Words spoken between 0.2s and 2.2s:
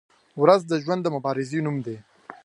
•ورځ د ژوند د مبارزې نوم دی.